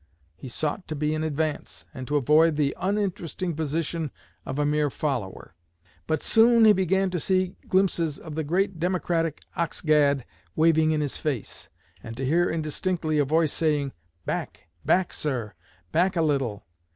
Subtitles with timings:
[0.35, 4.09] He sought to be in advance, and to avoid the uninteresting position
[4.47, 5.53] of a mere follower.
[6.07, 10.25] But soon he began to see glimpses of the great Democratic ox gad
[10.55, 11.69] waving in his face,
[12.01, 13.93] and to hear indistinctly a voice saying,
[14.25, 14.69] 'Back!
[14.83, 15.53] Back, sir!
[15.91, 16.65] Back a little!'